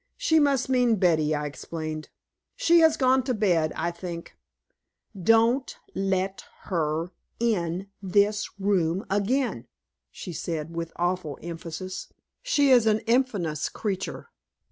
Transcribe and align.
"She 0.17 0.39
must 0.39 0.67
mean 0.67 0.95
Betty," 0.95 1.35
I 1.35 1.45
explained. 1.45 2.09
"She 2.55 2.79
has 2.79 2.97
gone 2.97 3.21
to 3.25 3.35
bed, 3.35 3.71
I 3.75 3.91
think." 3.91 4.35
"Don't 5.15 5.77
let 5.93 6.43
her 6.63 7.11
in 7.39 7.87
this 8.01 8.49
room 8.59 9.05
again," 9.11 9.67
she 10.09 10.33
said, 10.33 10.75
with 10.75 10.91
awful 10.95 11.37
emphasis. 11.43 12.11
"She 12.41 12.71
is 12.71 12.87
an 12.87 13.01
infamous 13.01 13.69
creature." 13.69 14.29